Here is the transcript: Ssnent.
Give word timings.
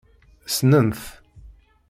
Ssnent. 0.47 1.01